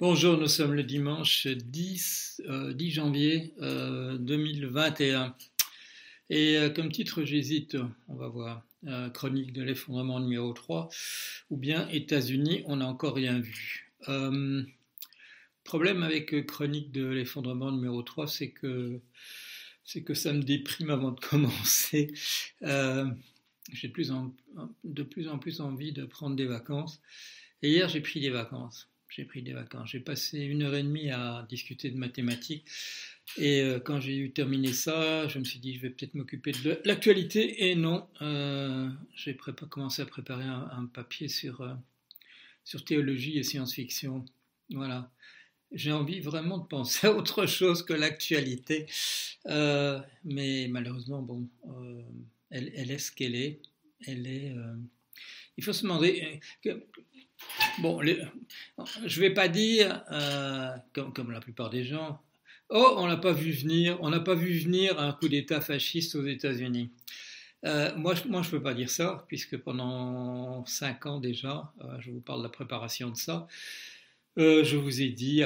Bonjour, 0.00 0.38
nous 0.38 0.46
sommes 0.46 0.74
le 0.74 0.84
dimanche 0.84 1.48
10, 1.48 2.42
10 2.46 2.46
euh, 2.48 2.90
janvier 2.92 3.52
2021. 3.58 5.24
Euh, 5.24 5.30
Et 6.30 6.56
euh, 6.56 6.70
comme 6.70 6.92
titre, 6.92 7.24
j'hésite, 7.24 7.76
on 8.06 8.14
va 8.14 8.28
voir, 8.28 8.62
chronique 9.12 9.52
de 9.52 9.64
l'effondrement 9.64 10.20
numéro 10.20 10.52
3, 10.52 10.88
ou 11.50 11.56
bien 11.56 11.88
États-Unis, 11.88 12.62
on 12.66 12.76
n'a 12.76 12.86
encore 12.86 13.16
rien 13.16 13.40
vu. 13.40 13.92
problème 15.64 16.04
avec 16.04 16.46
chronique 16.46 16.92
de 16.92 17.04
l'effondrement 17.04 17.72
numéro 17.72 18.00
3, 18.00 18.28
c'est 18.28 18.52
que, 18.52 19.00
c'est 19.82 20.04
que 20.04 20.14
ça 20.14 20.32
me 20.32 20.44
déprime 20.44 20.90
avant 20.90 21.10
de 21.10 21.18
commencer. 21.28 22.14
J'ai 22.60 23.88
de 23.88 25.02
plus 25.02 25.28
en 25.28 25.38
plus 25.40 25.60
envie 25.60 25.90
de 25.90 26.04
prendre 26.04 26.36
des 26.36 26.46
vacances. 26.46 27.00
Et 27.62 27.70
hier, 27.70 27.88
j'ai 27.88 28.00
pris 28.00 28.20
des 28.20 28.30
vacances 28.30 28.88
j'ai 29.08 29.24
pris 29.24 29.42
des 29.42 29.52
vacances. 29.52 29.90
J'ai 29.90 30.00
passé 30.00 30.40
une 30.40 30.62
heure 30.62 30.74
et 30.74 30.82
demie 30.82 31.10
à 31.10 31.46
discuter 31.48 31.90
de 31.90 31.96
mathématiques. 31.96 32.64
Et 33.36 33.60
euh, 33.60 33.78
quand 33.78 34.00
j'ai 34.00 34.16
eu 34.16 34.32
terminé 34.32 34.72
ça, 34.72 35.28
je 35.28 35.38
me 35.38 35.44
suis 35.44 35.58
dit, 35.58 35.74
je 35.74 35.80
vais 35.80 35.90
peut-être 35.90 36.14
m'occuper 36.14 36.52
de 36.52 36.80
l'actualité. 36.84 37.68
Et 37.68 37.74
non, 37.74 38.08
euh, 38.22 38.88
j'ai 39.14 39.36
commencé 39.70 40.02
à 40.02 40.06
préparer 40.06 40.44
un, 40.44 40.86
papier 40.92 41.28
sur, 41.28 41.60
euh, 41.60 41.74
sur 42.64 42.84
théologie 42.84 43.38
et 43.38 43.42
science-fiction. 43.42 44.24
Voilà. 44.70 45.10
J'ai 45.72 45.92
envie 45.92 46.20
vraiment 46.20 46.58
de 46.58 46.66
penser 46.66 47.06
à 47.06 47.12
autre 47.12 47.46
chose 47.46 47.82
que 47.82 47.92
l'actualité. 47.92 48.86
mais 49.46 50.68
malheureusement, 50.70 51.22
bon, 51.22 51.48
elle, 52.50 52.72
elle, 52.74 52.90
est 52.90 52.98
ce 52.98 53.12
qu'elle 53.12 53.34
est. 53.34 53.60
Elle 54.06 54.26
est. 54.26 54.54
il 55.56 55.64
faut 55.64 55.72
se 55.72 55.82
demander. 55.82 56.40
Bon, 57.80 58.02
je 58.02 59.20
ne 59.20 59.20
vais 59.20 59.30
pas 59.30 59.48
dire, 59.48 60.02
euh, 60.10 60.70
comme, 60.92 61.30
la 61.30 61.40
plupart 61.40 61.70
des 61.70 61.84
gens, 61.84 62.20
oh, 62.70 62.94
on 62.96 63.06
n'a 63.06 63.16
pas 63.16 63.32
vu 63.32 63.52
venir, 63.52 63.98
on 64.00 64.10
n'a 64.10 64.20
pas 64.20 64.34
vu 64.34 64.58
venir 64.58 64.98
un 64.98 65.12
coup 65.12 65.28
d'État 65.28 65.60
fasciste 65.60 66.14
aux 66.16 66.26
États-Unis. 66.26 66.90
Euh, 67.64 67.94
moi, 67.96 68.14
je 68.14 68.26
ne 68.26 68.50
peux 68.50 68.62
pas 68.62 68.74
dire 68.74 68.90
ça, 68.90 69.24
puisque 69.28 69.56
pendant 69.58 70.64
cinq 70.66 71.06
ans 71.06 71.20
déjà, 71.20 71.72
euh, 71.82 71.96
je 72.00 72.10
vous 72.10 72.20
parle 72.20 72.40
de 72.40 72.44
la 72.44 72.50
préparation 72.50 73.10
de 73.10 73.16
ça, 73.16 73.46
je 74.36 74.76
vous 74.76 75.02
ai 75.02 75.08
dit, 75.08 75.42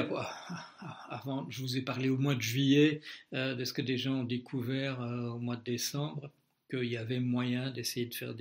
avant, 1.09 1.47
je 1.49 1.61
vous 1.61 1.77
ai 1.77 1.81
parlé 1.81 2.09
au 2.09 2.17
mois 2.17 2.35
de 2.35 2.41
juillet 2.41 3.01
de 3.31 3.63
ce 3.65 3.73
que 3.73 3.81
des 3.81 3.97
gens 3.97 4.19
ont 4.19 4.23
découvert 4.23 4.99
au 4.99 5.39
mois 5.39 5.55
de 5.55 5.63
décembre 5.63 6.29
qu'il 6.73 6.89
y 6.89 6.97
avait 6.97 7.19
moyen 7.19 7.71
d'essayer 7.71 8.05
de 8.05 8.15
faire 8.15 8.33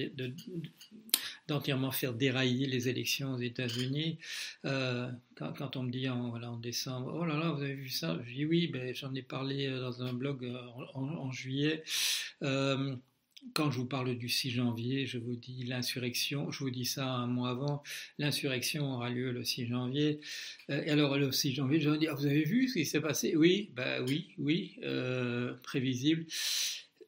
d'entièrement 1.49 1.91
faire 1.91 2.15
dérailler 2.15 2.67
les 2.67 2.89
élections 2.89 3.35
aux 3.35 3.41
États-Unis. 3.41 4.19
Euh, 4.65 5.11
quand, 5.37 5.77
on 5.77 5.83
me 5.83 5.91
dit 5.91 6.09
en, 6.09 6.31
voilà, 6.31 6.51
en 6.51 6.57
décembre, 6.57 7.17
oh 7.21 7.25
là 7.25 7.37
là, 7.37 7.51
vous 7.51 7.63
avez 7.63 7.75
vu 7.75 7.89
ça? 7.89 8.19
Je 8.25 8.33
dis 8.33 8.45
oui, 8.45 8.69
ben, 8.69 8.95
j'en 8.95 9.15
ai 9.15 9.23
parlé 9.23 9.67
euh, 9.67 9.81
dans 9.81 10.03
un 10.03 10.13
blog 10.13 10.45
euh, 10.45 10.57
en, 10.95 11.31
juillet. 11.33 11.83
quand 13.55 13.73
je 13.73 13.79
vous 13.79 13.87
parle 13.87 14.17
du 14.17 14.29
6 14.29 14.51
janvier, 14.51 15.07
je 15.07 15.19
vous 15.19 15.35
dis 15.35 15.65
l'insurrection, 15.65 16.53
je 16.53 16.61
vous 16.61 16.71
dis 16.71 16.85
ça 16.85 17.09
un 17.09 17.27
mois 17.27 17.51
avant, 17.51 17.83
l'insurrection 18.19 18.95
aura 18.95 19.11
lieu 19.11 19.33
le 19.33 19.45
6 19.45 19.67
janvier. 19.67 20.21
et 20.69 20.91
alors 20.91 21.19
le 21.19 21.33
6 21.33 21.55
janvier, 21.55 21.81
je 21.81 21.91
vais 21.91 21.99
dire, 21.99 22.15
vous 22.15 22.27
avez 22.27 22.45
vu 22.45 22.69
ce 22.69 22.75
qui 22.75 22.87
s'est 22.87 23.01
passé? 23.01 23.35
Oui, 23.37 23.71
bah 23.75 24.01
oui, 24.03 24.29
oui, 24.39 24.79
prévisible 25.63 26.27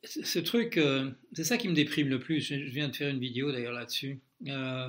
ce 0.06 0.38
truc, 0.38 0.76
euh, 0.76 1.10
c'est 1.32 1.44
ça 1.44 1.56
qui 1.56 1.68
me 1.68 1.74
déprime 1.74 2.08
le 2.08 2.18
plus. 2.18 2.40
Je 2.40 2.54
viens 2.54 2.88
de 2.88 2.96
faire 2.96 3.10
une 3.10 3.20
vidéo 3.20 3.52
d'ailleurs 3.52 3.72
là-dessus. 3.72 4.20
Euh, 4.48 4.88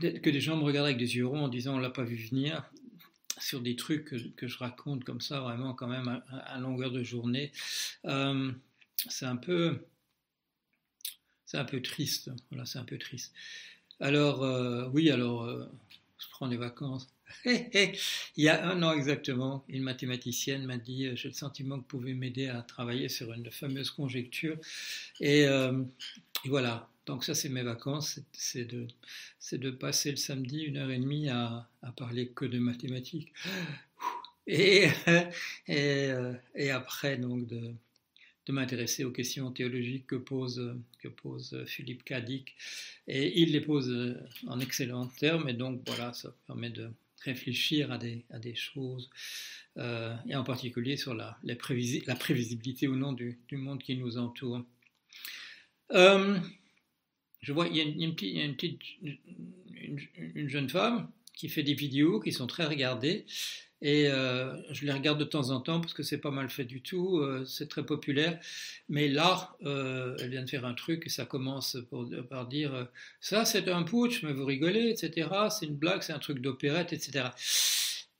que 0.00 0.30
des 0.30 0.40
gens 0.40 0.56
me 0.56 0.64
regardent 0.64 0.86
avec 0.86 0.98
des 0.98 1.16
yeux 1.16 1.26
ronds 1.26 1.44
en 1.44 1.48
disant 1.48 1.76
on 1.76 1.78
l'a 1.78 1.90
pas 1.90 2.04
vu 2.04 2.16
venir 2.16 2.70
sur 3.38 3.60
des 3.60 3.76
trucs 3.76 4.04
que, 4.36 4.46
je 4.46 4.58
raconte 4.58 5.04
comme 5.04 5.20
ça 5.20 5.40
vraiment 5.40 5.74
quand 5.74 5.86
même 5.86 6.22
à, 6.30 6.58
longueur 6.58 6.90
de 6.90 7.02
journée. 7.02 7.52
Euh, 8.04 8.50
c'est 9.08 9.26
un 9.26 9.36
peu, 9.36 9.86
c'est 11.44 11.58
un 11.58 11.64
peu 11.64 11.82
triste. 11.82 12.30
Voilà, 12.50 12.64
c'est 12.66 12.78
un 12.78 12.84
peu 12.84 12.98
triste. 12.98 13.32
Alors 14.00 14.40
oui, 14.92 15.10
alors 15.10 15.46
je 15.46 16.26
prends 16.30 16.48
des 16.48 16.56
vacances. 16.56 17.13
Il 17.44 18.44
y 18.44 18.48
a 18.48 18.66
un 18.66 18.82
an 18.82 18.92
exactement, 18.92 19.64
une 19.68 19.82
mathématicienne 19.82 20.64
m'a 20.66 20.78
dit 20.78 21.06
euh, 21.06 21.16
J'ai 21.16 21.28
le 21.28 21.34
sentiment 21.34 21.76
que 21.76 21.82
vous 21.82 21.86
pouvez 21.86 22.14
m'aider 22.14 22.48
à 22.48 22.62
travailler 22.62 23.08
sur 23.08 23.32
une 23.32 23.50
fameuse 23.50 23.90
conjecture. 23.90 24.56
Et, 25.20 25.46
euh, 25.46 25.82
voilà, 26.46 26.88
donc 27.06 27.24
ça 27.24 27.34
c'est 27.34 27.48
mes 27.48 27.62
vacances 27.62 28.20
c'est 28.32 28.64
de, 28.64 29.70
passer 29.70 30.10
le 30.10 30.16
samedi 30.16 30.62
une 30.62 30.76
heure 30.76 30.90
et 30.90 30.98
demie 30.98 31.28
à, 31.28 31.68
parler 31.96 32.28
que 32.28 32.44
de 32.44 32.58
mathématiques. 32.58 33.32
Et, 34.46 34.88
euh, 35.70 36.34
après, 36.72 37.16
donc, 37.16 37.46
de, 37.46 37.72
de 38.46 38.52
m'intéresser 38.52 39.04
aux 39.04 39.10
questions 39.10 39.50
théologiques 39.52 40.06
que 40.06 40.16
pose, 40.16 40.76
que 41.00 41.08
pose 41.08 41.62
Philippe 41.66 42.04
Cadic. 42.04 42.54
Et 43.06 43.40
il 43.40 43.52
les 43.52 43.60
pose 43.60 44.18
en 44.46 44.60
excellents 44.60 45.06
termes, 45.06 45.48
et 45.48 45.54
donc 45.54 45.82
voilà, 45.86 46.12
ça 46.12 46.34
permet 46.46 46.70
de 46.70 46.90
réfléchir 47.24 47.90
à 47.90 47.98
des, 47.98 48.24
à 48.30 48.38
des 48.38 48.54
choses, 48.54 49.10
euh, 49.76 50.14
et 50.28 50.36
en 50.36 50.44
particulier 50.44 50.96
sur 50.96 51.14
la, 51.14 51.38
la 51.42 51.56
prévisibilité 51.56 52.86
ou 52.88 52.96
non 52.96 53.12
du, 53.12 53.40
du, 53.48 53.56
monde 53.56 53.82
qui 53.82 53.96
nous 53.96 54.18
entoure. 54.18 54.64
Euh, 55.92 56.38
je 57.40 57.52
vois, 57.52 57.68
il 57.68 57.76
y 57.76 57.80
a 57.80 57.84
une, 57.84 58.14
petite, 58.14 58.84
une, 60.34 60.48
jeune 60.48 60.68
femme 60.68 61.10
qui 61.34 61.48
fait 61.48 61.62
des 61.62 61.74
vidéos 61.74 62.20
qui 62.20 62.32
sont 62.32 62.46
très 62.46 62.64
regardées, 62.64 63.26
et 63.84 64.08
euh, 64.08 64.56
je 64.72 64.86
les 64.86 64.92
regarde 64.92 65.18
de 65.20 65.24
temps 65.24 65.50
en 65.50 65.60
temps 65.60 65.78
parce 65.78 65.92
que 65.92 66.02
c'est 66.02 66.18
pas 66.18 66.30
mal 66.30 66.48
fait 66.48 66.64
du 66.64 66.80
tout, 66.80 67.22
c'est 67.46 67.68
très 67.68 67.84
populaire. 67.84 68.40
Mais 68.88 69.08
là, 69.08 69.56
elle 69.62 70.30
vient 70.30 70.42
de 70.42 70.48
faire 70.48 70.64
un 70.64 70.74
truc 70.74 71.04
et 71.06 71.10
ça 71.10 71.26
commence 71.26 71.76
par 72.30 72.46
dire 72.48 72.88
ça 73.20 73.44
c'est 73.44 73.68
un 73.68 73.82
putsch, 73.82 74.22
mais 74.22 74.32
vous 74.32 74.46
rigolez, 74.46 74.88
etc. 74.88 75.28
C'est 75.50 75.66
une 75.66 75.76
blague, 75.76 76.02
c'est 76.02 76.14
un 76.14 76.18
truc 76.18 76.40
d'opérette, 76.40 76.94
etc. 76.94 77.26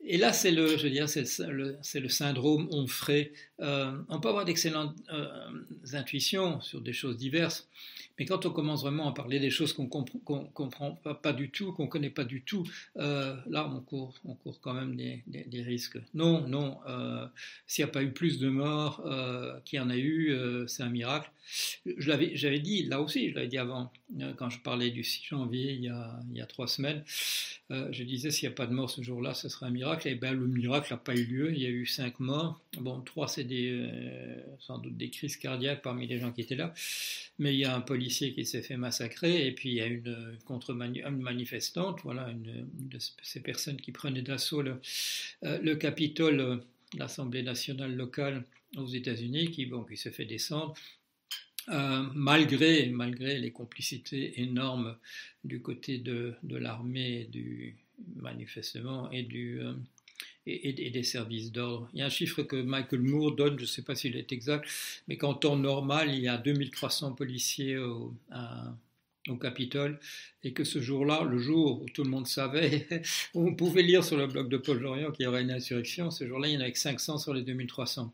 Et 0.06 0.18
là, 0.18 0.32
c'est 0.32 0.50
le, 0.50 0.76
je 0.76 0.82
veux 0.84 0.90
dire, 0.90 1.08
c'est 1.08 1.24
le, 1.48 1.78
le, 1.94 2.08
syndrome 2.08 2.68
Onfray. 2.70 3.32
Euh, 3.60 3.92
on 4.08 4.20
peut 4.20 4.28
avoir 4.28 4.44
d'excellentes 4.44 4.96
intuitions 5.92 6.60
sur 6.60 6.80
des 6.80 6.92
choses 6.92 7.16
diverses, 7.16 7.68
mais 8.18 8.26
quand 8.26 8.46
on 8.46 8.50
commence 8.50 8.82
vraiment 8.82 9.08
à 9.08 9.14
parler 9.14 9.40
des 9.40 9.50
choses 9.50 9.72
qu'on 9.72 9.84
ne 9.84 10.48
comprend 10.52 10.92
pas, 11.22 11.32
du 11.32 11.50
tout, 11.50 11.72
qu'on 11.72 11.84
ne 11.84 11.88
connaît 11.88 12.10
pas 12.10 12.24
du 12.24 12.42
tout, 12.42 12.64
euh, 12.96 13.36
là, 13.48 13.68
on 13.68 13.80
court, 13.80 14.14
on 14.24 14.34
court 14.34 14.60
quand 14.60 14.72
même 14.72 14.94
des, 14.96 15.62
risques. 15.62 15.98
Non, 16.14 16.46
non, 16.46 16.78
euh, 16.88 17.26
s'il 17.66 17.84
n'y 17.84 17.90
a 17.90 17.92
pas 17.92 18.02
eu 18.02 18.12
plus 18.12 18.38
de 18.38 18.48
morts 18.48 19.02
euh, 19.06 19.58
qu'il 19.64 19.78
y 19.78 19.80
en 19.80 19.90
a 19.90 19.96
eu, 19.96 20.30
euh, 20.30 20.66
c'est 20.68 20.84
un 20.84 20.90
miracle. 20.90 21.30
Je 21.84 22.08
l'avais, 22.08 22.36
j'avais 22.36 22.60
dit, 22.60 22.84
là 22.84 23.00
aussi, 23.00 23.30
je 23.30 23.34
l'avais 23.34 23.48
dit 23.48 23.58
avant, 23.58 23.92
euh, 24.20 24.32
quand 24.36 24.48
je 24.48 24.60
parlais 24.60 24.90
du 24.90 25.02
6 25.02 25.24
janvier, 25.24 25.72
il 25.72 25.82
y 25.82 25.88
a, 25.88 26.20
il 26.30 26.38
y 26.38 26.40
a 26.40 26.46
trois 26.46 26.68
semaines, 26.68 27.02
je 27.70 28.04
disais, 28.04 28.30
s'il 28.30 28.48
n'y 28.48 28.52
a 28.52 28.56
pas 28.56 28.66
de 28.66 28.72
morts 28.72 28.90
ce 28.90 29.02
jour-là, 29.02 29.34
ce 29.34 29.48
serait 29.48 29.66
un 29.66 29.70
miracle. 29.70 29.93
Eh 30.04 30.14
bien, 30.14 30.32
le 30.32 30.46
miracle 30.46 30.92
n'a 30.92 30.96
pas 30.96 31.14
eu 31.14 31.24
lieu, 31.24 31.52
il 31.52 31.62
y 31.62 31.66
a 31.66 31.70
eu 31.70 31.86
cinq 31.86 32.20
morts. 32.20 32.60
Bon, 32.78 33.00
trois, 33.00 33.28
c'est 33.28 33.44
des, 33.44 33.88
sans 34.58 34.78
doute 34.78 34.96
des 34.96 35.10
crises 35.10 35.36
cardiaques 35.36 35.82
parmi 35.82 36.06
les 36.06 36.18
gens 36.18 36.32
qui 36.32 36.40
étaient 36.40 36.56
là, 36.56 36.74
mais 37.38 37.54
il 37.54 37.58
y 37.58 37.64
a 37.64 37.74
un 37.74 37.80
policier 37.80 38.32
qui 38.32 38.44
s'est 38.44 38.62
fait 38.62 38.76
massacrer, 38.76 39.46
et 39.46 39.52
puis 39.52 39.70
il 39.70 39.74
y 39.76 39.80
a 39.80 39.86
une 39.86 40.36
contre-manifestante, 40.44 42.00
voilà, 42.02 42.30
une, 42.30 42.66
de 42.88 42.98
ces 43.22 43.40
personnes 43.40 43.76
qui 43.76 43.92
prenaient 43.92 44.22
d'assaut 44.22 44.62
le, 44.62 44.80
euh, 45.44 45.58
le 45.62 45.76
Capitole, 45.76 46.40
euh, 46.40 46.56
l'Assemblée 46.96 47.42
nationale 47.42 47.94
locale 47.94 48.44
aux 48.76 48.86
États-Unis, 48.86 49.50
qui, 49.50 49.66
bon, 49.66 49.86
se 49.94 50.08
fait 50.08 50.24
descendre. 50.24 50.74
Euh, 51.70 52.04
malgré, 52.14 52.90
malgré 52.90 53.38
les 53.38 53.50
complicités 53.50 54.42
énormes 54.42 54.96
du 55.44 55.62
côté 55.62 55.96
de, 55.96 56.34
de 56.42 56.56
l'armée, 56.56 57.24
du 57.32 57.76
manifestement, 58.16 59.10
et 59.10 59.22
du, 59.22 59.60
et, 60.46 60.90
des 60.90 61.02
services 61.02 61.52
d'ordre. 61.52 61.88
Il 61.92 62.00
y 62.00 62.02
a 62.02 62.06
un 62.06 62.10
chiffre 62.10 62.42
que 62.42 62.56
Michael 62.56 63.00
Moore 63.00 63.32
donne, 63.32 63.56
je 63.56 63.62
ne 63.62 63.68
sais 63.68 63.82
pas 63.82 63.94
s'il 63.94 64.16
est 64.16 64.32
exact, 64.32 64.68
mais 65.08 65.16
qu'en 65.16 65.34
temps 65.34 65.56
normal, 65.56 66.10
il 66.12 66.20
y 66.20 66.28
a 66.28 66.36
2300 66.36 67.12
policiers 67.12 67.78
au, 67.78 68.14
Capitole, 69.40 69.98
et 70.42 70.52
que 70.52 70.64
ce 70.64 70.82
jour-là, 70.82 71.24
le 71.24 71.38
jour 71.38 71.80
où 71.80 71.86
tout 71.88 72.04
le 72.04 72.10
monde 72.10 72.26
savait, 72.26 72.86
on 73.34 73.54
pouvait 73.54 73.82
lire 73.82 74.04
sur 74.04 74.18
le 74.18 74.26
blog 74.26 74.50
de 74.50 74.58
Paul 74.58 74.78
Jorian 74.78 75.12
qu'il 75.12 75.24
y 75.24 75.26
aurait 75.26 75.40
une 75.40 75.50
insurrection, 75.50 76.10
ce 76.10 76.28
jour-là, 76.28 76.48
il 76.48 76.54
y 76.54 76.56
en 76.58 76.60
avait 76.60 76.72
que 76.72 76.78
500 76.78 77.18
sur 77.18 77.32
les 77.32 77.42
2300. 77.42 78.12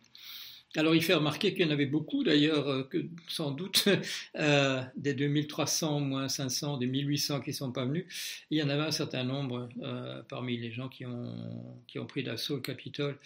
Alors 0.77 0.95
il 0.95 1.03
fait 1.03 1.15
remarquer 1.15 1.53
qu'il 1.53 1.67
y 1.67 1.69
en 1.69 1.73
avait 1.73 1.87
beaucoup 1.87 2.23
d'ailleurs, 2.23 2.69
euh, 2.69 2.89
sans 3.27 3.51
doute 3.51 3.89
euh, 4.37 4.81
des 4.97 5.15
2300 5.15 5.99
moins 5.99 6.29
500, 6.29 6.77
des 6.77 6.87
1800 6.87 7.41
qui 7.41 7.51
ne 7.51 7.55
sont 7.55 7.73
pas 7.73 7.85
venus, 7.85 8.07
il 8.51 8.59
y 8.59 8.63
en 8.63 8.69
avait 8.69 8.85
un 8.85 8.93
certain 8.93 9.25
nombre 9.25 9.69
euh, 9.83 10.23
parmi 10.29 10.57
les 10.57 10.71
gens 10.71 10.89
qui 10.89 11.05
ont, 11.07 11.83
qui 11.89 11.99
ont 11.99 12.07
pris 12.07 12.23
d'assaut 12.23 12.55
le 12.55 12.61
Capitole, 12.61 13.19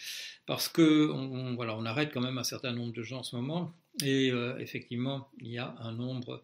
parce 0.46 0.68
que 0.68 1.10
on, 1.12 1.54
voilà, 1.54 1.76
on 1.76 1.84
arrête 1.84 2.12
quand 2.14 2.22
même 2.22 2.38
un 2.38 2.44
certain 2.44 2.72
nombre 2.72 2.94
de 2.94 3.02
gens 3.02 3.18
en 3.18 3.22
ce 3.22 3.36
moment, 3.36 3.74
et 4.02 4.32
effectivement 4.58 5.28
il 5.40 5.48
y 5.48 5.58
a 5.58 5.76
un 5.80 5.92
nombre 5.92 6.42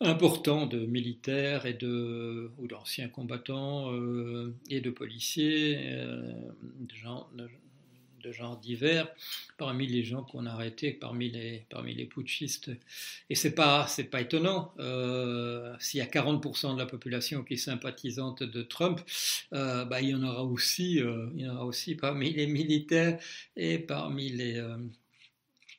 important 0.00 0.66
de 0.66 0.84
militaires 0.84 1.66
et 1.66 1.74
de 1.74 2.50
ou 2.58 2.66
d'anciens 2.66 3.08
combattants 3.08 3.92
et 4.70 4.80
de 4.80 4.90
policiers, 4.90 5.76
de, 5.76 6.94
gens, 6.94 7.28
de, 8.32 8.60
divers, 8.60 9.08
parmi 9.58 9.86
les 9.86 10.04
gens 10.04 10.22
qu'on 10.22 10.46
a 10.46 10.50
arrêtés, 10.50 10.92
parmi 10.92 11.30
les 11.30 11.66
parmi 11.70 11.94
les 11.94 12.06
putschistes. 12.06 12.70
Et 13.30 13.34
c'est 13.34 13.54
pas 13.54 13.86
c'est 13.88 14.04
pas 14.04 14.20
étonnant. 14.20 14.74
Euh, 14.78 15.74
S'il 15.80 15.98
y 15.98 16.02
a 16.02 16.06
40% 16.06 16.74
de 16.74 16.78
la 16.78 16.86
population 16.86 17.44
qui 17.44 17.54
est 17.54 17.56
sympathisante 17.56 18.42
de 18.42 18.62
Trump, 18.62 19.00
euh, 19.52 19.84
bah, 19.84 20.00
il 20.00 20.10
y 20.10 20.14
en 20.14 20.22
aura 20.22 20.44
aussi 20.44 21.00
euh, 21.00 21.28
il 21.36 21.42
y 21.42 21.48
en 21.48 21.54
aura 21.54 21.66
aussi 21.66 21.94
parmi 21.94 22.32
les 22.32 22.46
militaires 22.46 23.18
et 23.56 23.78
parmi 23.78 24.30
les 24.30 24.62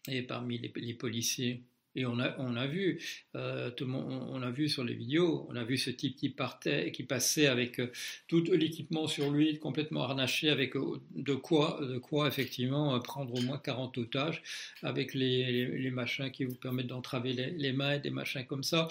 et 0.08 0.22
parmi 0.24 0.58
les 0.60 0.94
policiers. 0.94 1.64
Et 1.98 2.06
on 2.06 2.20
a, 2.20 2.36
on 2.38 2.56
a 2.56 2.68
vu, 2.68 3.02
euh, 3.36 3.72
on 3.82 4.42
a 4.44 4.52
vu 4.52 4.70
sur 4.70 4.84
les 4.84 4.94
vidéos, 4.94 5.48
on 5.50 5.56
a 5.56 5.64
vu 5.64 5.80
ce 5.80 5.90
type 5.90 6.16
qui 6.16 6.30
partait, 6.30 6.92
qui 6.92 7.02
passait 7.02 7.48
avec 7.48 7.80
euh, 7.80 7.92
tout 8.28 8.44
l'équipement 8.44 9.08
sur 9.08 9.32
lui, 9.32 9.58
complètement 9.58 10.04
harnaché, 10.04 10.52
avec 10.52 10.76
euh, 10.76 11.02
de 11.16 11.34
quoi, 11.34 11.80
de 11.82 11.98
quoi 11.98 12.28
effectivement 12.28 13.00
prendre 13.00 13.34
au 13.34 13.42
moins 13.42 13.58
40 13.58 13.98
otages, 13.98 14.44
avec 14.84 15.16
les, 15.16 15.66
les, 15.66 15.90
machins 15.90 16.30
qui 16.30 16.44
vous 16.44 16.54
permettent 16.54 16.88
d'entraver 16.88 17.34
les, 17.34 17.50
les, 17.50 17.74
mains, 17.74 17.98
des 17.98 18.12
machins 18.12 18.46
comme 18.46 18.64
ça, 18.64 18.88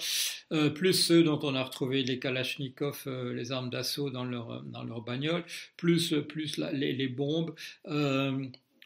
plus 0.75 0.93
ceux 0.93 1.23
dont 1.23 1.39
on 1.43 1.55
a 1.55 1.63
retrouvé 1.63 2.03
les 2.03 2.19
Kalachnikov, 2.19 3.07
les 3.33 3.53
armes 3.53 3.69
d'assaut 3.69 4.09
dans 4.09 4.25
leur, 4.25 4.63
dans 4.63 4.83
bagnole, 4.99 5.45
plus, 5.77 6.13
plus 6.27 6.57
les, 6.57 7.07
bombes 7.07 7.55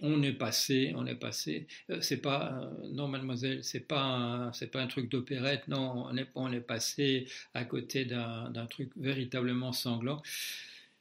on 0.01 0.21
est 0.23 0.33
passé, 0.33 0.93
on 0.95 1.05
est 1.05 1.15
passé. 1.15 1.67
Euh, 1.89 2.01
c'est 2.01 2.17
pas, 2.17 2.59
euh, 2.61 2.87
non, 2.89 3.07
mademoiselle, 3.07 3.63
c'est 3.63 3.87
pas, 3.87 4.51
c'est 4.53 4.71
pas 4.71 4.81
un 4.81 4.87
truc 4.87 5.09
d'opérette. 5.09 5.67
Non, 5.67 6.07
on 6.35 6.51
est, 6.51 6.59
passé 6.59 7.27
à 7.53 7.65
côté 7.65 8.05
d'un 8.05 8.65
truc 8.69 8.91
véritablement 8.97 9.73
sanglant. 9.73 10.21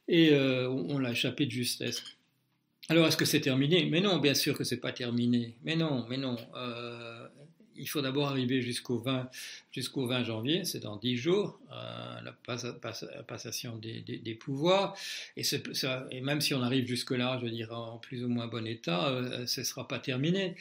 Et 0.09 0.31
euh, 0.33 0.69
on, 0.69 0.99
l'a 0.99 1.13
échappé 1.13 1.47
de 1.47 1.51
justesse. 1.51 2.03
Alors, 2.89 3.07
est-ce 3.07 3.17
que 3.17 3.25
c'est 3.25 3.41
terminé? 3.41 3.89
Mais 3.91 4.01
non, 4.01 4.19
bien 4.19 4.35
sûr 4.35 4.57
que 4.57 4.65
c'est 4.65 4.81
pas 4.81 4.93
terminé. 4.93 5.57
Mais 5.63 5.77
non, 5.77 6.07
mais 6.09 6.17
non 6.17 6.37
il 7.81 7.87
faut 7.89 8.03
d'abord 8.03 8.29
arriver 8.29 8.61
jusqu'au 8.61 8.99
20, 8.99 9.29
jusqu'au 9.73 10.07
20 10.07 10.25
janvier, 10.25 10.65
c'est 10.65 10.81
dans 10.81 10.97
10 10.97 11.17
jours, 11.17 11.59
euh, 11.73 12.21
la, 12.21 12.33
passation 13.23 13.77
des, 13.77 14.35
pouvoirs. 14.35 14.97
Et, 15.37 15.43
même 16.21 16.41
si 16.41 16.55
on 16.55 16.63
arrive 16.63 16.87
jusque-là, 16.87 17.39
je 17.43 17.49
dire, 17.49 17.73
en 17.73 17.99
plus 17.99 18.25
ou 18.25 18.29
moins 18.29 18.47
bon 18.47 18.67
état, 18.67 19.09
euh, 19.09 19.47
ce 19.47 19.61
ne 19.61 19.65
sera 19.65 19.89
pas 19.89 19.99
terminé. 19.99 20.55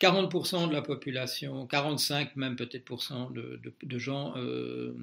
40% 0.00 0.68
de 0.68 0.72
la 0.72 0.82
population, 0.82 1.66
45 1.66 2.36
même 2.36 2.56
peut-être 2.56 2.84
de, 3.32 3.60
de, 3.82 3.98
gens 3.98 4.34
euh, 4.36 4.94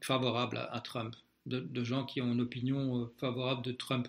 favorables 0.00 0.68
à, 0.70 0.80
Trump. 0.80 1.14
De, 1.46 1.84
gens 1.84 2.04
qui 2.04 2.20
ont 2.20 2.32
une 2.32 2.40
opinion 2.40 3.10
favorable 3.18 3.62
de 3.62 3.72
Trump. 3.72 4.08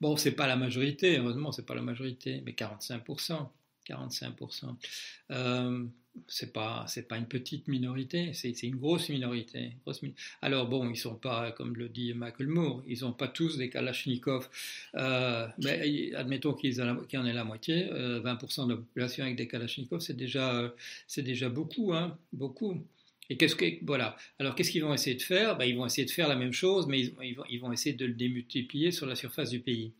Bon, 0.00 0.16
c'est 0.16 0.32
pas 0.32 0.46
la 0.46 0.56
majorité, 0.56 1.18
heureusement, 1.18 1.52
c'est 1.52 1.64
pas 1.64 1.74
la 1.74 1.82
majorité, 1.82 2.42
mais 2.44 2.52
45%. 2.52 3.48
45%. 3.86 4.76
Euh, 5.30 5.84
c'est 6.28 6.52
pas 6.52 6.84
c'est 6.88 7.08
pas 7.08 7.16
une 7.16 7.26
petite 7.26 7.68
minorité, 7.68 8.32
c'est 8.34 8.62
une 8.62 8.76
grosse 8.76 9.08
minorité. 9.08 9.72
Alors 10.42 10.68
bon, 10.68 10.90
ils 10.90 10.96
sont 10.96 11.14
pas 11.14 11.52
comme 11.52 11.74
le 11.74 11.88
dit 11.88 12.12
Michael 12.14 12.48
Moore, 12.48 12.82
ils 12.86 13.04
ont 13.04 13.12
pas 13.12 13.28
tous 13.28 13.56
des 13.56 13.70
Kalachnikov, 13.70 14.48
euh, 14.94 15.48
mais 15.62 16.14
admettons 16.14 16.52
qu'il 16.52 16.74
y 16.74 17.16
en 17.16 17.26
ait 17.26 17.32
la 17.32 17.44
moitié, 17.44 17.86
20% 17.86 17.92
euh, 17.92 18.64
de 18.66 18.70
la 18.70 18.76
population 18.76 19.24
avec 19.24 19.36
des 19.36 19.48
Kalachnikov, 19.48 20.00
c'est 20.00 20.16
déjà 20.16 20.72
c'est 21.06 21.22
déjà 21.22 21.48
beaucoup, 21.48 21.92
hein, 21.94 22.18
beaucoup. 22.32 22.82
Et 23.32 23.36
qu'est-ce 23.38 23.56
Alors 24.38 24.54
qu'est-ce 24.54 24.70
qu'ils 24.70 24.84
vont 24.84 24.92
essayer 24.92 25.16
de 25.16 25.22
faire? 25.22 25.56
Ben, 25.56 25.64
Ils 25.64 25.74
vont 25.74 25.86
essayer 25.86 26.04
de 26.04 26.10
faire 26.10 26.28
la 26.28 26.36
même 26.36 26.52
chose, 26.52 26.86
mais 26.86 27.00
ils, 27.00 27.60
vont, 27.62 27.72
essayer 27.72 27.96
de 27.96 28.04
le 28.04 28.12
démultiplier 28.12 28.90
sur 28.90 29.06
la 29.06 29.14
surface 29.14 29.48
du 29.48 29.60
pays. 29.60 29.92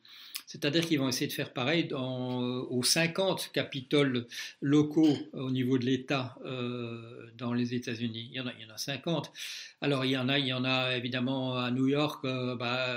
C'est-à-dire 0.47 0.87
qu'ils 0.87 0.99
vont 0.99 1.09
essayer 1.09 1.29
de 1.29 1.33
faire 1.33 1.55
pareil 1.55 1.85
dans, 1.85 2.43
euh, 2.43 2.67
aux 2.69 2.83
50 2.83 3.53
capitoles 3.55 4.27
locaux 4.61 5.17
au 5.33 5.51
niveau 5.51 5.79
de 5.79 5.87
l'État 5.87 6.37
euh, 6.45 7.31
dans 7.39 7.55
les 7.55 7.75
États-Unis. 7.75 8.29
Il 8.31 8.37
y 8.37 8.41
en 8.41 8.47
a, 8.47 8.53
il 8.59 8.67
y 8.67 8.71
en 8.71 8.75
a 8.75 8.77
50. 8.77 9.33
Alors 9.81 10.05
il 10.05 10.11
y 10.11 10.19
en 10.19 10.29
a, 10.29 10.39
il 10.39 10.47
y 10.49 10.53
en 10.53 10.67
a 10.67 10.95
évidemment 10.95 11.57
à 11.57 11.71
New 11.71 11.87
York. 11.87 12.23
Euh, 12.27 12.55
bah, 12.55 12.95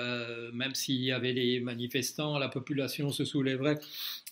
même 0.51 0.75
s'il 0.75 0.99
y 1.01 1.13
avait 1.13 1.33
des 1.33 1.61
manifestants, 1.61 2.37
la 2.39 2.49
population 2.49 3.09
se 3.09 3.23
soulèverait 3.23 3.79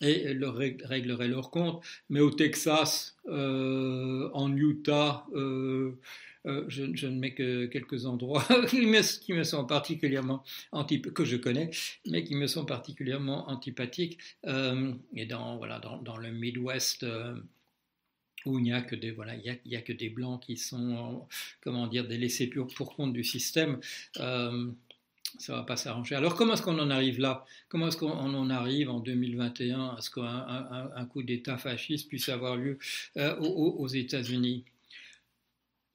et 0.01 0.33
leur 0.33 0.55
réglerait 0.57 1.29
leur 1.29 1.49
compte. 1.49 1.81
Mais 2.09 2.19
au 2.19 2.31
Texas, 2.31 3.15
en 3.25 4.57
Utah. 4.57 5.25
Euh, 5.33 5.92
je, 6.45 7.05
ne 7.05 7.19
mets 7.19 7.33
que 7.33 7.65
quelques 7.67 8.05
endroits 8.05 8.45
qui 8.69 8.85
me, 9.33 9.43
sont 9.43 9.65
particulièrement 9.65 10.43
que 11.13 11.25
je 11.25 11.37
connais, 11.37 11.69
mais 12.07 12.23
qui 12.23 12.35
me 12.35 12.47
sont 12.47 12.65
particulièrement 12.65 13.49
antipathiques. 13.49 14.19
Euh, 14.45 14.93
et 15.15 15.25
dans, 15.25 15.57
voilà, 15.57 15.79
dans, 15.79 16.17
le 16.17 16.31
Midwest, 16.31 17.03
euh, 17.03 17.35
où 18.45 18.59
il 18.59 18.63
n'y 18.63 18.73
a 18.73 18.81
que 18.81 18.95
des 18.95 19.11
voilà, 19.11 19.35
il 19.35 19.59
y 19.65 19.75
a, 19.75 19.81
que 19.81 19.93
des 19.93 20.09
blancs 20.09 20.41
qui 20.43 20.57
sont, 20.57 21.25
comment 21.61 21.87
dire, 21.87 22.07
des 22.07 22.17
laissés 22.17 22.47
pour, 22.47 22.67
pour 22.67 22.95
compte 22.95 23.13
du 23.13 23.23
système. 23.23 23.79
ça 24.15 25.55
va 25.55 25.63
pas 25.63 25.77
s'arranger. 25.77 26.15
Alors 26.15 26.35
comment 26.35 26.53
est-ce 26.53 26.61
qu'on 26.61 26.77
en 26.77 26.89
arrive 26.89 27.19
là? 27.19 27.45
Comment 27.69 27.87
est-ce 27.87 27.97
qu'on 27.97 28.11
en 28.11 28.49
arrive 28.49 28.89
en 28.89 28.99
2021 28.99 29.95
à 29.97 30.01
ce 30.01 30.11
qu'un 30.11 30.91
un, 30.95 31.05
coup 31.05 31.23
d'État 31.23 31.57
fasciste 31.57 32.09
puisse 32.09 32.27
avoir 32.27 32.57
lieu 32.57 32.77
aux 33.15 33.87
États-Unis? 33.87 34.65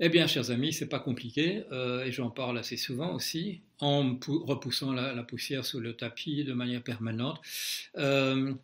Eh 0.01 0.09
bien, 0.09 0.27
chers 0.27 0.51
amis, 0.51 0.73
c'est 0.73 0.89
pas 0.89 1.01
compliqué, 1.01 1.65
euh, 1.73 2.05
et 2.05 2.13
j'en 2.13 2.31
parle 2.31 2.59
assez 2.59 2.77
souvent 2.77 3.15
aussi, 3.15 3.63
en 3.81 4.19
repoussant 4.21 4.93
la, 4.93 5.23
poussière 5.25 5.65
sous 5.65 5.81
le 5.81 5.95
tapis 5.95 6.45
de 6.45 6.53
manière 6.53 6.83
permanente. 6.83 7.41
Euh, 7.97 8.55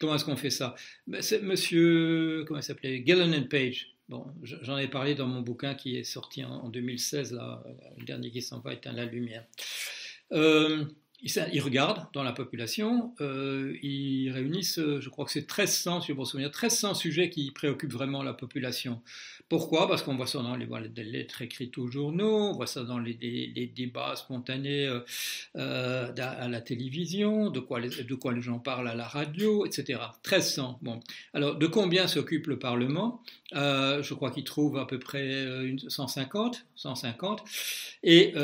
comment 0.00 0.14
est-ce 0.14 0.24
qu'on 0.24 0.36
fait 0.36 0.50
ça? 0.50 0.74
Ben, 1.06 1.20
C'est 1.20 1.42
Monsieur, 1.42 2.44
comment 2.46 2.60
il 2.60 2.62
s'appelait, 2.62 3.04
Gillen 3.04 3.46
Page. 3.48 3.92
Bon, 4.08 4.24
j'en 4.42 4.78
ai 4.78 4.88
parlé 4.88 5.14
dans 5.14 5.26
mon 5.26 5.40
bouquin 5.42 5.74
qui 5.74 5.96
est 5.96 6.04
sorti 6.04 6.44
en, 6.44 6.68
2016, 6.68 7.32
là, 7.32 7.62
le 7.98 8.04
dernier 8.04 8.30
qui 8.30 8.40
s'en 8.40 8.60
va 8.60 8.72
éteindre 8.72 8.98
la 8.98 9.04
lumière. 9.04 9.44
Euh, 10.32 10.84
ils, 11.22 11.60
regardent 11.60 12.06
dans 12.12 12.22
la 12.22 12.32
population, 12.32 13.14
euh, 13.20 13.76
ils 13.82 14.30
réunissent, 14.30 14.78
je 14.78 15.08
crois 15.08 15.24
que 15.24 15.30
c'est 15.30 15.40
1300, 15.40 16.02
si 16.02 16.08
je 16.08 16.12
me 16.12 16.24
souviens, 16.24 16.48
1300 16.48 16.94
sujets 16.94 17.30
qui 17.30 17.50
préoccupent 17.50 17.92
vraiment 17.92 18.22
la 18.22 18.34
population. 18.34 19.00
Pourquoi? 19.48 19.86
Parce 19.86 20.02
qu'on 20.02 20.16
voit 20.16 20.26
ça 20.26 20.40
dans 20.42 20.56
les, 20.56 20.66
lettres 21.04 21.42
écrites 21.42 21.78
aux 21.78 21.86
journaux, 21.86 22.50
on 22.50 22.52
voit 22.52 22.66
ça 22.66 22.82
dans 22.82 22.98
les, 22.98 23.14
débats 23.76 24.16
spontanés 24.16 24.86
euh, 24.86 25.00
euh, 25.56 26.12
à 26.16 26.48
la 26.48 26.60
télévision, 26.60 27.50
de 27.50 27.60
quoi, 27.60 27.78
les, 27.78 27.90
gens 28.42 28.58
parlent 28.58 28.88
à 28.88 28.96
la 28.96 29.06
radio, 29.06 29.64
etc. 29.64 30.00
1300. 30.24 30.80
Bon. 30.82 30.98
Alors, 31.32 31.54
de 31.54 31.66
combien 31.68 32.08
s'occupe 32.08 32.48
le 32.48 32.58
Parlement? 32.58 33.22
Euh, 33.54 34.02
Je 34.02 34.14
crois 34.14 34.32
qu'il 34.32 34.42
trouve 34.42 34.78
à 34.78 34.86
peu 34.86 34.98
près 34.98 35.46
150. 35.86 36.66
150. 36.74 37.44
Et 38.02 38.34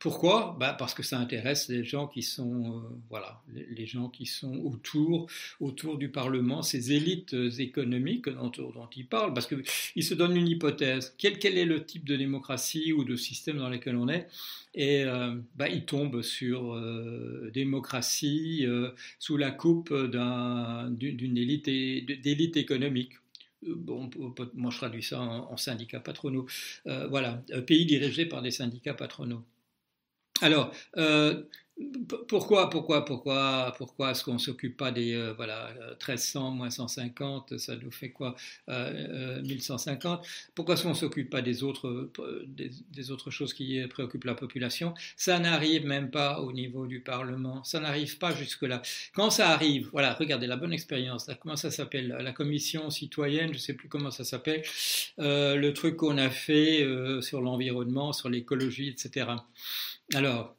pourquoi? 0.00 0.56
Bah 0.58 0.74
Parce 0.76 0.94
que 0.94 1.04
ça 1.04 1.18
intéresse 1.18 1.61
les 1.68 1.84
gens 1.84 2.06
qui 2.06 2.22
sont, 2.22 2.82
voilà, 3.10 3.42
les, 3.52 3.86
gens 3.86 4.08
qui 4.08 4.26
sont 4.26 4.56
autour, 4.58 5.28
autour 5.60 5.98
du 5.98 6.08
Parlement, 6.08 6.62
ces 6.62 6.92
élites 6.92 7.34
économiques 7.58 8.28
dont, 8.28 8.50
dont 8.50 8.88
ils 8.96 9.06
parlent. 9.06 9.34
Parce 9.34 9.46
que 9.46 9.62
il 9.96 10.04
se 10.04 10.14
donne 10.14 10.36
une 10.36 10.48
hypothèse. 10.48 11.14
Quel, 11.18 11.38
quel, 11.38 11.58
est 11.58 11.64
le 11.64 11.84
type 11.84 12.04
de 12.04 12.16
démocratie 12.16 12.92
ou 12.92 13.04
de 13.04 13.16
système 13.16 13.58
dans 13.58 13.68
lequel 13.68 13.96
on 13.96 14.08
est? 14.08 14.28
Et 14.74 15.04
euh, 15.04 15.34
bah, 15.56 15.68
il 15.68 15.84
tombe 15.84 16.22
sur 16.22 16.74
euh, 16.74 17.50
démocratie 17.52 18.64
euh, 18.66 18.90
sous 19.18 19.36
la 19.36 19.50
coupe 19.50 19.92
d'une 19.92 21.36
élite, 21.38 21.66
d'élite 21.66 22.56
économique. 22.56 23.12
Bon, 23.64 24.10
moi 24.54 24.72
je 24.72 24.76
traduis 24.76 25.04
ça 25.04 25.20
en, 25.20 25.56
syndicats 25.56 26.00
patronaux. 26.00 26.46
voilà, 26.84 27.44
pays 27.66 27.86
dirigé 27.86 28.26
par 28.26 28.42
des 28.42 28.50
syndicats 28.50 28.94
patronaux. 28.94 29.44
Alors, 30.40 30.72
pourquoi, 32.28 32.70
pourquoi, 32.70 33.04
pourquoi, 33.04 33.74
pourquoi 33.76 34.10
est-ce 34.10 34.24
qu'on 34.24 34.34
ne 34.34 34.38
s'occupe 34.38 34.76
pas 34.76 34.90
des 34.90 35.14
euh, 35.14 35.32
voilà 35.34 35.70
1300 35.92 36.50
moins 36.50 36.70
150, 36.70 37.58
ça 37.58 37.76
nous 37.76 37.90
fait 37.90 38.10
quoi 38.10 38.34
1150 38.68 38.70
euh, 38.70 40.22
euh, 40.22 40.28
Pourquoi 40.54 40.74
est-ce 40.74 40.82
qu'on 40.82 40.90
ne 40.90 40.94
s'occupe 40.94 41.30
pas 41.30 41.42
des 41.42 41.62
autres, 41.62 42.10
des, 42.46 43.10
autres 43.10 43.30
choses 43.30 43.54
qui 43.54 43.80
préoccupent 43.88 44.24
la 44.24 44.34
population? 44.34 44.94
Ça 45.16 45.38
n'arrive 45.38 45.86
même 45.86 46.10
pas 46.10 46.40
au 46.40 46.52
niveau 46.52 46.86
du 46.86 47.00
Parlement, 47.00 47.62
ça 47.64 47.80
n'arrive 47.80 48.18
pas 48.18 48.34
jusque-là. 48.34 48.82
Quand 49.14 49.30
ça 49.30 49.50
arrive, 49.50 49.88
voilà, 49.92 50.14
regardez 50.14 50.46
la 50.46 50.56
bonne 50.56 50.72
expérience, 50.72 51.30
comment 51.40 51.56
ça 51.56 51.70
s'appelle 51.70 52.16
La 52.20 52.32
commission 52.32 52.90
citoyenne, 52.90 53.48
je 53.48 53.54
ne 53.54 53.58
sais 53.58 53.74
plus 53.74 53.88
comment 53.88 54.10
ça 54.10 54.24
s'appelle, 54.24 54.62
le 55.18 55.70
truc 55.70 55.96
qu'on 55.96 56.18
a 56.18 56.30
fait 56.30 56.86
sur 57.20 57.40
l'environnement, 57.40 58.12
sur 58.12 58.28
l'écologie, 58.28 58.88
etc. 58.88 59.26
Alors, 60.14 60.54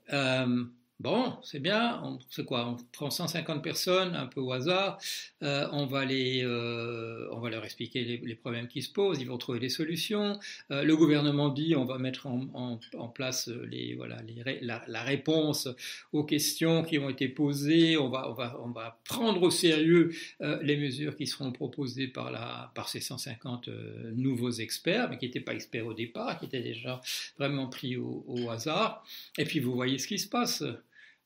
Bon, 1.00 1.34
c'est 1.44 1.60
bien, 1.60 2.18
c'est 2.30 2.46
quoi? 2.46 2.68
On 2.70 2.78
prend 2.94 3.10
150 3.10 3.62
personnes 3.62 4.16
un 4.16 4.28
peu 4.28 4.40
au 4.40 4.54
hasard, 4.54 5.00
euh, 5.42 5.68
on, 5.74 5.86
va 5.86 6.06
les, 6.06 6.44
euh, 6.46 7.28
on 7.32 7.40
va 7.40 7.50
leur 7.50 7.66
expliquer 7.66 8.22
les, 8.24 8.36
problèmes 8.36 8.68
qui 8.68 8.82
se 8.82 8.92
posent, 8.92 9.20
ils 9.20 9.28
vont 9.28 9.38
trouver 9.38 9.60
des 9.60 9.70
solutions. 9.70 10.40
Euh, 10.72 10.84
le 10.84 10.96
gouvernement 10.96 11.50
dit 11.50 11.76
on 11.76 11.84
va 11.84 11.98
mettre 11.98 12.28
en, 12.28 12.80
place 13.14 13.50
les, 13.70 13.96
voilà, 13.96 14.18
la, 14.62 15.04
réponse 15.04 15.68
aux 16.14 16.24
questions 16.24 16.84
qui 16.84 16.98
ont 17.00 17.10
été 17.10 17.28
posées, 17.28 17.98
on 17.98 18.10
va, 18.10 18.30
on 18.30 18.34
va, 18.34 18.58
on 18.64 18.70
va 18.70 18.98
prendre 19.04 19.42
au 19.42 19.52
sérieux 19.52 20.14
les 20.40 20.78
mesures 20.78 21.18
qui 21.18 21.28
seront 21.28 21.52
proposées 21.52 22.08
par, 22.08 22.32
la, 22.32 22.72
par 22.76 22.88
ces 22.88 23.02
150 23.02 23.68
nouveaux 24.14 24.52
experts, 24.52 25.10
mais 25.10 25.18
qui 25.18 25.26
n'étaient 25.26 25.42
pas 25.42 25.54
experts 25.54 25.86
au 25.86 25.94
départ, 25.94 26.40
qui 26.40 26.46
étaient 26.46 26.62
déjà 26.62 27.02
vraiment 27.38 27.68
pris 27.68 27.98
au, 27.98 28.24
au 28.28 28.50
hasard. 28.50 29.04
Et 29.38 29.44
puis 29.44 29.60
vous 29.60 29.74
voyez 29.74 29.98
ce 29.98 30.08
qui 30.08 30.18
se 30.18 30.30
passe. 30.30 30.64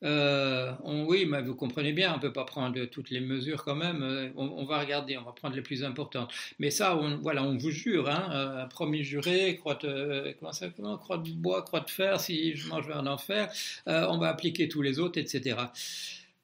Euh, 0.03 0.73
oui, 0.83 1.25
mais 1.25 1.41
vous 1.41 1.55
comprenez 1.55 1.91
bien, 1.91 2.13
on 2.13 2.17
ne 2.17 2.21
peut 2.21 2.33
pas 2.33 2.45
prendre 2.45 2.85
toutes 2.85 3.09
les 3.09 3.19
mesures 3.19 3.63
quand 3.63 3.75
même. 3.75 4.03
Euh, 4.03 4.29
on, 4.35 4.65
va 4.65 4.79
regarder, 4.79 5.17
on 5.17 5.23
va 5.23 5.31
prendre 5.31 5.55
les 5.55 5.61
plus 5.61 5.83
importantes. 5.83 6.31
Mais 6.59 6.69
ça, 6.69 6.95
on, 6.97 7.17
voilà, 7.17 7.43
on 7.43 7.57
vous 7.57 7.71
jure, 7.71 8.09
hein, 8.09 8.29
euh, 8.33 8.65
premier 8.67 9.03
juré, 9.03 9.57
croix 9.57 9.75
de, 9.75 10.35
comment 10.39 10.51
ça, 10.51 10.67
croix 10.69 11.17
de 11.17 11.31
bois, 11.31 11.63
croix 11.63 11.79
de 11.79 11.89
fer, 11.89 12.19
si 12.19 12.55
je 12.55 12.69
mange 12.69 12.89
un 12.91 13.07
enfer, 13.07 13.51
on 13.85 14.17
va 14.17 14.29
appliquer 14.29 14.67
tous 14.67 14.81
les 14.81 14.99
autres, 14.99 15.19
etc. 15.19 15.57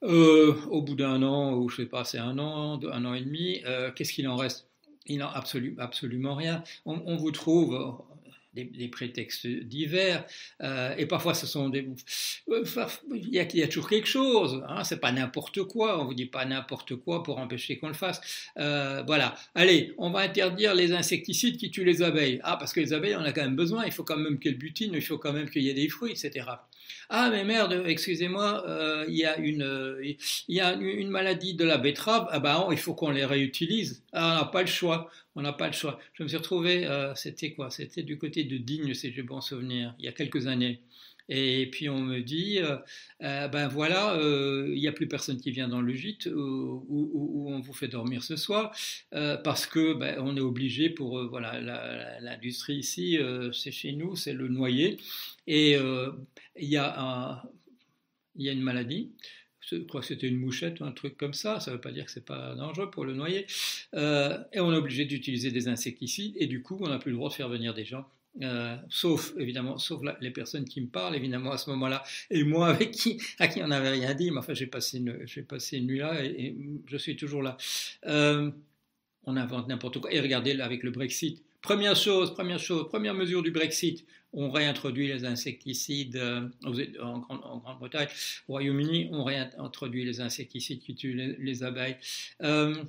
au 0.02 0.82
bout 0.82 0.96
d'un 0.96 1.22
an, 1.24 1.54
ou 1.54 1.70
je 1.70 1.78
sais 1.78 1.86
pas, 1.86 2.04
c'est 2.04 2.18
un 2.18 2.40
an, 2.40 2.80
un 2.84 3.06
an 3.06 3.14
et 3.14 3.22
demi, 3.22 3.62
qu'est-ce 3.96 4.14
qu'il 4.14 4.28
en 4.28 4.36
reste? 4.36 4.68
Il 5.06 5.20
n'en 5.20 5.30
absolu, 5.30 5.76
absolument 5.80 6.36
rien. 6.36 6.64
on, 6.86 7.18
vous 7.18 7.32
trouve 7.32 8.04
des, 8.54 8.88
prétextes 8.88 9.48
divers, 9.48 10.26
euh, 10.62 10.96
et 10.98 11.06
parfois 11.06 11.34
ce 11.34 11.48
sont 11.48 11.70
des... 11.70 11.88
Il 12.48 13.30
y 13.30 13.40
a, 13.40 13.44
il 13.44 13.60
y 13.60 13.64
a 13.64 13.68
toujours 13.68 13.90
quelque 13.90 14.08
chose, 14.08 14.64
hein, 14.68 14.84
c'est 14.84 15.00
pas 15.00 15.12
n'importe 15.12 15.64
quoi, 15.64 16.00
on 16.02 16.06
vous 16.06 16.14
dit 16.14 16.26
pas 16.26 16.46
n'importe 16.46 16.96
quoi 16.96 17.24
pour 17.24 17.40
empêcher 17.40 17.78
qu'on 17.78 17.88
le 17.88 17.94
fasse. 17.94 18.22
Euh, 18.58 19.04
voilà, 19.06 19.36
allez, 19.56 19.94
on 19.98 20.12
va 20.12 20.20
interdire 20.20 20.76
les 20.76 20.94
insecticides 20.94 21.58
qui 21.58 21.72
tuent 21.72 21.86
les 21.86 22.02
abeilles. 22.02 22.40
Ah, 22.44 22.58
parce 22.58 22.74
que 22.74 22.80
les 22.80 22.94
abeilles, 22.94 23.16
on 23.16 23.24
a 23.24 23.32
quand 23.32 23.44
même 23.44 23.56
besoin, 23.56 23.86
il 23.86 23.92
faut 23.92 24.04
quand 24.04 24.18
même 24.18 24.40
qu'elles 24.40 24.58
butinent, 24.58 24.94
il 24.94 25.02
faut 25.02 25.18
quand 25.18 25.34
même 25.34 25.50
qu'il 25.50 25.64
y 25.64 25.70
ait 25.70 25.74
des 25.74 25.90
fruits, 25.90 26.12
etc. 26.12 26.46
Ah, 27.10 27.30
mais 27.32 27.44
merde, 27.44 27.84
excusez-moi, 27.86 28.68
euh, 28.68 29.06
il, 29.08 29.16
y 29.16 29.26
a 29.26 29.38
une, 29.38 29.62
euh, 29.62 30.02
il 30.04 30.56
y 30.56 30.60
a 30.60 30.74
une 30.74 31.10
maladie 31.10 31.54
de 31.54 31.64
la 31.64 31.78
betterave, 31.78 32.28
ah 32.32 32.40
ben, 32.40 32.68
il 32.72 32.78
faut 32.78 32.94
qu'on 32.94 33.12
les 33.12 33.26
réutilise. 33.26 34.04
Ah, 34.14 34.38
on 34.40 34.46
n'a 34.46 34.52
pas 34.52 34.62
le 34.62 34.68
choix, 34.68 35.10
on 35.36 35.42
n'a 35.42 35.54
pas 35.54 35.68
le 35.68 35.74
choix. 35.74 36.00
Je 36.14 36.24
me 36.24 36.28
suis 36.28 36.38
retrouvé, 36.38 36.86
euh, 36.86 37.14
c'était 37.16 37.54
quoi? 37.54 37.70
C'était 37.70 38.04
du 38.04 38.18
côté 38.18 38.44
de 38.44 38.58
Digne, 38.58 38.94
si 38.94 39.14
j'ai 39.14 39.24
bon 39.24 39.42
souvenir, 39.42 39.96
il 40.00 40.06
y 40.06 40.08
a 40.08 40.12
quelques 40.12 40.48
années. 40.48 40.82
Et 41.30 41.70
puis 41.72 41.90
on 41.90 42.02
me 42.02 42.20
dit, 42.20 42.60
ben 43.20 43.68
voilà, 43.68 44.18
il 44.20 44.80
n'y 44.80 44.88
a 44.88 44.92
plus 44.92 45.08
personne 45.08 45.40
qui 45.40 45.52
vient 45.52 45.68
dans 45.68 45.82
le 45.82 45.94
gîte 45.94 46.28
où, 46.28 47.46
on 47.50 47.60
vous 47.60 47.74
fait 47.74 47.88
dormir 47.88 48.24
ce 48.24 48.36
soir, 48.36 48.76
parce 49.12 49.66
que 49.66 49.94
ben, 49.94 50.18
on 50.20 50.36
est 50.36 50.42
obligé 50.42 50.90
pour 50.90 51.28
voilà 51.30 51.60
l'industrie 52.20 52.76
ici, 52.76 53.18
c'est 53.54 53.72
chez 53.72 53.94
nous, 53.94 54.16
c'est 54.16 54.34
le 54.34 54.48
noyer. 54.48 54.98
Et 55.48 55.76
euh, 55.76 56.12
il 56.56 56.70
y, 56.70 56.78
a 56.78 57.44
y 58.36 58.50
a 58.50 58.52
une 58.52 58.62
maladie, 58.62 59.12
je 59.60 59.78
crois 59.78 60.02
que 60.02 60.08
c'était 60.08 60.28
une 60.28 60.38
mouchette 60.38 60.80
ou 60.80 60.86
un 60.86 60.92
truc 60.92 61.18
comme 61.18 61.34
ça, 61.34 61.60
ça 61.60 61.72
ne 61.72 61.76
veut 61.76 61.82
pas 61.82 61.92
dire 61.92 62.06
que 62.06 62.12
c'est 62.12 62.26
pas 62.26 62.56
dangereux 62.56 62.90
pour 62.90 63.06
le 63.06 63.14
noyer, 63.14 63.46
euh, 63.94 64.38
et 64.54 64.60
on 64.60 64.74
est 64.74 64.78
obligé 64.78 65.06
d'utiliser 65.06 65.52
des 65.52 65.68
insecticides, 65.68 66.36
et 66.40 66.48
du 66.48 66.62
coup 66.62 66.78
on 66.82 66.88
n'a 66.88 67.00
plus 67.00 67.12
le 67.12 67.18
droit 67.18 67.30
de 67.30 67.36
faire 67.36 67.50
venir 67.50 67.74
des 67.74 67.86
gens. 67.86 68.06
Euh, 68.42 68.76
sauf 68.90 69.34
évidemment, 69.38 69.78
sauf 69.78 70.02
les 70.20 70.32
personnes 70.32 70.66
qui 70.66 70.82
me 70.82 70.88
parlent 70.88 71.16
évidemment 71.16 71.52
à 71.52 71.58
ce 71.58 71.70
moment-là, 71.70 72.04
et 72.32 72.44
moi 72.44 72.70
avec 72.70 72.90
qui, 72.92 73.22
à 73.38 73.48
qui 73.48 73.62
on 73.62 73.68
n'avait 73.68 73.92
rien 73.92 74.16
dit, 74.16 74.32
mais 74.32 74.40
enfin 74.40 74.56
j'ai 74.56 74.66
passé 74.66 74.98
une, 74.98 75.86
nuit 75.86 76.00
là 76.00 76.24
et, 76.26 76.56
je 76.88 76.98
suis 76.98 77.16
toujours 77.16 77.44
là. 77.44 77.58
on 78.06 79.38
invente 79.38 79.68
n'importe 79.68 80.00
quoi. 80.00 80.12
Et 80.12 80.20
regardez 80.20 80.60
avec 80.60 80.82
le 80.82 80.90
Brexit, 80.90 81.44
Première 81.64 81.96
chose, 81.96 82.34
première 82.34 82.60
chose, 82.60 82.90
première 82.90 83.14
mesure 83.14 83.42
du 83.42 83.50
Brexit, 83.50 84.06
on 84.34 84.52
réintroduit 84.52 85.08
les 85.08 85.24
insecticides 85.24 86.18
euh, 86.18 86.50
en, 87.00 87.20
Grande-Bretagne, 87.20 88.10
au 88.50 88.54
Royaume-Uni, 88.54 89.08
on 89.14 89.24
réintroduit 89.24 90.04
les 90.04 90.20
insecticides 90.20 90.82
qui 90.82 90.94
tuent 90.94 91.38
les, 91.40 91.64
abeilles. 91.64 91.96
Euh, 92.42 92.84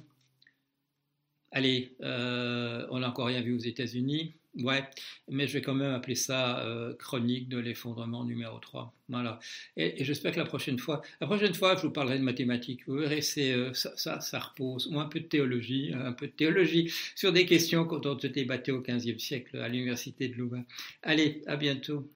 allez, 1.52 1.94
euh, 2.00 2.84
on 2.90 2.98
n'a 2.98 3.10
encore 3.10 3.28
rien 3.28 3.42
vu 3.42 3.54
aux 3.54 3.60
États-Unis. 3.60 4.34
Ouais, 4.62 4.84
mais 5.28 5.48
je 5.48 5.54
vais 5.54 5.62
quand 5.62 5.74
même 5.74 5.92
appeler 5.92 6.14
ça 6.14 6.60
euh, 6.60 6.94
chronique 6.94 7.48
de 7.48 7.58
l'effondrement 7.58 8.24
numéro 8.24 8.58
3. 8.58 8.94
Voilà. 9.08 9.40
Et, 9.76 10.04
j'espère 10.04 10.32
que 10.32 10.38
la 10.38 10.44
prochaine 10.44 10.78
fois, 10.78 11.02
la 11.20 11.26
prochaine 11.26 11.54
fois, 11.54 11.74
je 11.74 11.82
vous 11.82 11.90
parlerai 11.90 12.18
de 12.18 12.24
mathématiques. 12.24 12.86
Vous 12.86 12.98
verrez, 12.98 13.20
c'est, 13.20 13.52
euh, 13.52 13.72
ça, 13.74 14.20
ça, 14.20 14.38
repose, 14.38 14.86
ou 14.86 15.00
un 15.00 15.06
peu 15.06 15.18
de 15.18 15.26
théologie, 15.26 15.92
un 15.92 16.12
peu 16.12 16.28
de 16.28 16.32
théologie 16.32 16.92
sur 17.16 17.32
des 17.32 17.46
questions 17.46 17.84
dont 17.84 18.16
on 18.22 18.28
débattait 18.28 18.70
au 18.70 18.80
XVe 18.80 19.18
siècle 19.18 19.58
à 19.58 19.68
l'université 19.68 20.28
de 20.28 20.36
Louvain. 20.36 20.64
Allez, 21.02 21.42
à 21.46 21.56
bientôt. 21.56 22.08